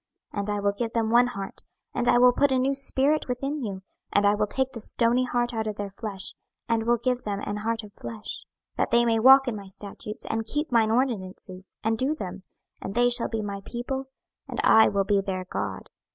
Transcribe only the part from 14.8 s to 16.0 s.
will be their God.